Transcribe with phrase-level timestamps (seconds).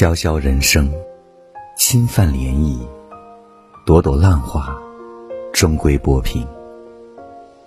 [0.00, 0.90] 潇潇人生，
[1.76, 2.88] 轻泛涟漪；
[3.84, 4.74] 朵朵浪花，
[5.52, 6.48] 终归波平。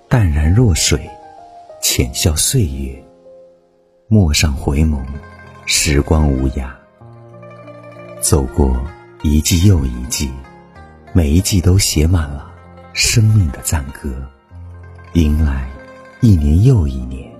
[0.09, 1.07] 淡然若水，
[1.79, 2.99] 浅笑岁月。
[4.07, 4.97] 陌上回眸，
[5.67, 6.71] 时光无涯。
[8.19, 8.83] 走过
[9.21, 10.31] 一季又一季，
[11.13, 12.51] 每一季都写满了
[12.93, 14.09] 生命的赞歌。
[15.13, 15.69] 迎来
[16.19, 17.31] 一年又一年，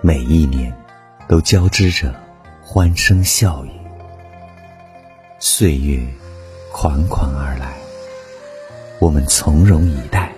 [0.00, 0.76] 每一年
[1.28, 2.12] 都交织着
[2.64, 3.70] 欢声笑语。
[5.44, 6.00] 岁月
[6.70, 7.74] 款款而来，
[9.00, 10.32] 我们从容以待，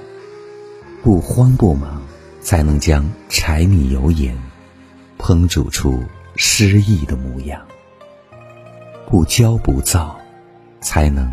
[1.02, 2.00] 不慌不忙，
[2.40, 4.34] 才能将柴米油盐
[5.18, 6.02] 烹煮出
[6.36, 7.60] 诗意的模样；
[9.06, 10.18] 不骄不躁，
[10.80, 11.30] 才能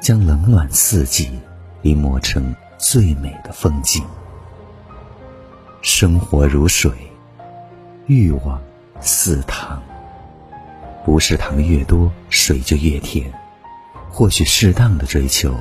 [0.00, 1.40] 将冷暖四季
[1.82, 4.00] 临摹成最美的风景。
[5.82, 6.92] 生活如水，
[8.06, 8.62] 欲望
[9.00, 9.82] 似糖。
[11.08, 13.32] 不是糖越多，水就越甜。
[14.10, 15.54] 或许适当的追求，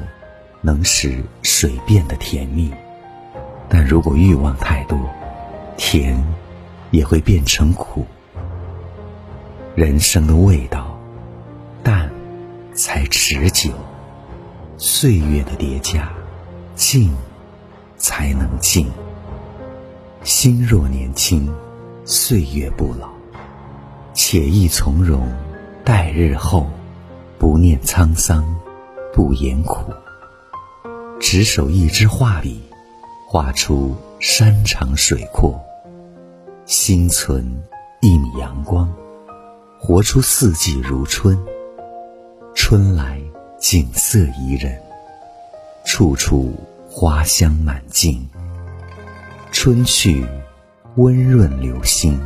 [0.60, 2.70] 能使水变得甜蜜。
[3.70, 5.00] 但如果欲望太多，
[5.78, 6.22] 甜
[6.92, 8.06] 也会变成苦。
[9.74, 11.00] 人生的味道，
[11.82, 12.12] 淡
[12.74, 13.72] 才持久。
[14.78, 16.12] 岁月的叠加，
[16.76, 17.16] 静
[17.96, 18.92] 才能静。
[20.24, 21.50] 心若年轻，
[22.04, 23.17] 岁月不老。
[24.30, 25.26] 且意从容，
[25.86, 26.68] 待日后，
[27.40, 28.44] 不念沧桑，
[29.14, 29.90] 不言苦。
[31.18, 32.62] 只手一支画笔，
[33.26, 35.58] 画出山长水阔；
[36.66, 37.42] 心存
[38.02, 38.94] 一米阳光，
[39.80, 41.40] 活出四季如春。
[42.54, 43.22] 春来
[43.58, 44.78] 景色宜人，
[45.86, 46.54] 处处
[46.90, 48.28] 花香满径。
[49.54, 50.28] 春去，
[50.96, 52.20] 温润流心。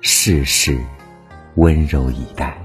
[0.00, 0.78] 世事
[1.56, 2.56] 温柔以待，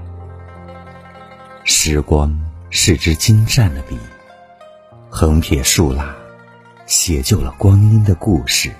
[1.64, 2.32] 时光
[2.70, 3.98] 是支精湛的笔，
[5.10, 6.14] 横撇竖捺，
[6.86, 8.70] 写就了光阴的故事，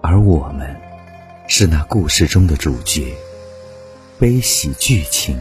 [0.00, 0.76] 而我们
[1.46, 3.14] 是那故事中的主角，
[4.18, 5.40] 悲喜剧情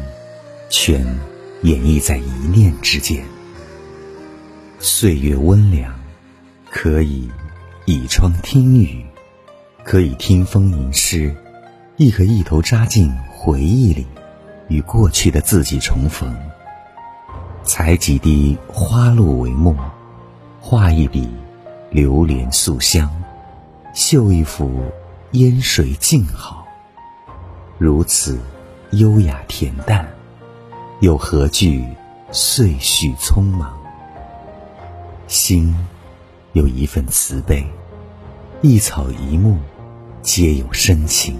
[0.69, 1.03] 全
[1.63, 3.25] 演绎在一念之间。
[4.77, 5.91] 岁月温凉，
[6.69, 7.27] 可以
[7.85, 9.03] 倚窗听雨，
[9.83, 11.35] 可以听风吟诗。
[12.01, 14.07] 亦可一头扎进回忆里，
[14.69, 16.35] 与过去的自己重逢。
[17.63, 19.75] 采几滴花露为墨，
[20.59, 21.29] 画一笔
[21.91, 23.07] 流连素香，
[23.93, 24.83] 绣一幅
[25.33, 26.65] 烟水静好。
[27.77, 28.39] 如此
[28.93, 30.11] 优雅恬淡，
[31.01, 31.85] 又何惧
[32.31, 33.77] 岁序匆忙？
[35.27, 35.71] 心
[36.53, 37.63] 有一份慈悲，
[38.63, 39.59] 一草一木
[40.23, 41.39] 皆有深情。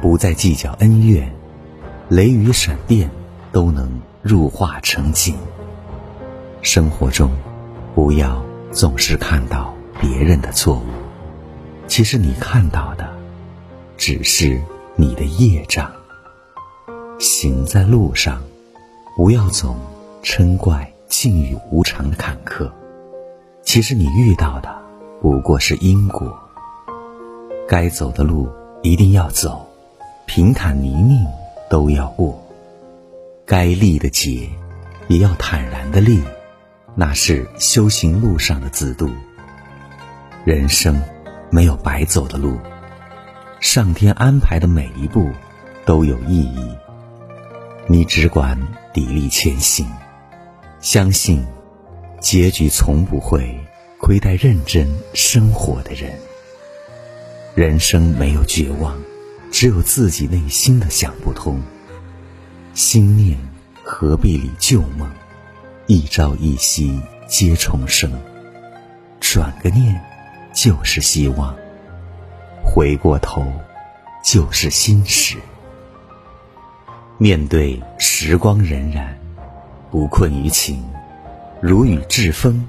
[0.00, 1.32] 不再计较恩怨，
[2.08, 3.10] 雷雨闪电
[3.50, 5.36] 都能入画成景。
[6.62, 7.30] 生活中，
[7.94, 10.84] 不要总是看到别人的错误，
[11.86, 13.08] 其实你看到的
[13.96, 14.60] 只是
[14.94, 15.90] 你的业障。
[17.18, 18.40] 行在路上，
[19.16, 19.76] 不要总
[20.22, 22.70] 嗔怪境遇无常的坎坷，
[23.64, 24.68] 其实你遇到的
[25.20, 26.38] 不过是因果。
[27.68, 28.48] 该走的路
[28.82, 29.67] 一定要走。
[30.28, 31.26] 平坦泥泞
[31.70, 32.46] 都要过，
[33.46, 34.46] 该历的劫
[35.08, 36.22] 也要坦然的历，
[36.94, 39.08] 那是修行路上的自度。
[40.44, 41.02] 人生
[41.50, 42.58] 没有白走的路，
[43.58, 45.30] 上天安排的每一步
[45.86, 46.68] 都有意义。
[47.86, 48.54] 你只管
[48.92, 49.86] 砥砺前行，
[50.78, 51.42] 相信
[52.20, 53.58] 结局从不会
[53.98, 56.12] 亏待认真生活的人。
[57.54, 58.94] 人生没有绝望。
[59.60, 61.60] 只有自己内心的想不通，
[62.74, 63.36] 心念
[63.82, 65.10] 何必理旧梦？
[65.88, 68.08] 一朝一夕皆重生，
[69.18, 70.00] 转个念
[70.54, 71.56] 就是希望，
[72.62, 73.52] 回过头
[74.22, 75.36] 就是心事。
[77.16, 79.08] 面对时光荏苒，
[79.90, 80.88] 不困于情，
[81.60, 82.64] 如雨至风，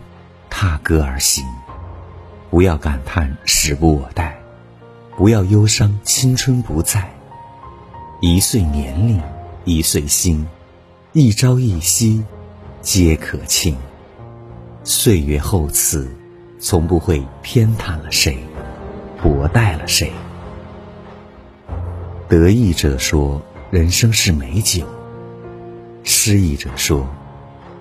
[0.50, 1.45] 踏歌而行。
[2.50, 4.38] 不要感叹时不我待。
[5.19, 7.13] 不要忧伤，青春不在。
[8.21, 9.21] 一岁年龄，
[9.66, 10.48] 一岁心，
[11.12, 12.24] 一朝一夕，
[12.80, 13.75] 皆可庆。
[14.86, 16.10] 岁月厚赐，
[16.57, 18.38] 从不会偏袒了谁，
[19.21, 20.10] 薄待了谁。
[22.30, 24.86] 得意者说，人生是美酒；
[26.01, 27.06] 失意者说，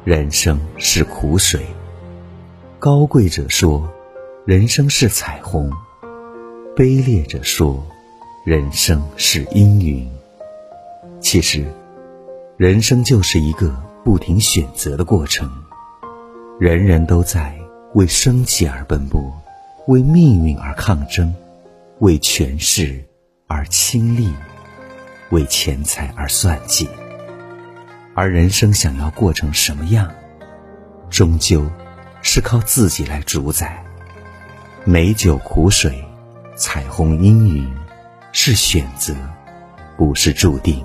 [0.02, 1.60] 人生是苦水；
[2.80, 3.88] 高贵者说，
[4.44, 5.70] 人生是彩虹。
[6.78, 7.84] 卑劣者说
[8.46, 10.08] ：“人生是阴云。”
[11.20, 11.66] 其实，
[12.56, 15.50] 人生就是一个不停选择的过程，
[16.60, 17.58] 人人都在
[17.94, 19.20] 为生计而奔波，
[19.88, 21.34] 为命运而抗争，
[21.98, 23.04] 为权势
[23.48, 24.32] 而倾力，
[25.30, 26.88] 为钱财而算计。
[28.14, 30.08] 而人生想要过成什么样，
[31.10, 31.68] 终究
[32.22, 33.84] 是靠自己来主宰。
[34.84, 36.04] 美酒苦水，
[36.58, 37.72] 彩虹阴云，
[38.32, 39.14] 是选择，
[39.96, 40.84] 不是注定。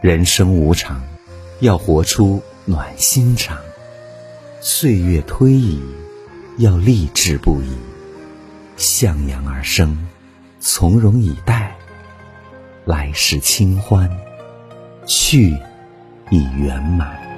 [0.00, 1.02] 人生无常，
[1.60, 3.58] 要活出暖心肠；
[4.62, 5.82] 岁月推移，
[6.56, 7.76] 要励志不已。
[8.78, 10.08] 向阳而生，
[10.60, 11.76] 从容以待，
[12.86, 14.08] 来世清欢，
[15.04, 15.54] 去
[16.30, 17.31] 已圆满。